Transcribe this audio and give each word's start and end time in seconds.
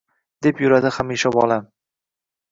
Deb 0.45 0.61
yuradi 0.63 0.91
hamisha 0.95 1.31
bolam 1.35 1.67